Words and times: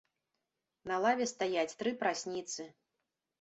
На 0.91 0.97
лаве 1.03 1.27
стаяць 1.33 1.75
тры 1.83 1.93
прасніцы. 2.01 2.67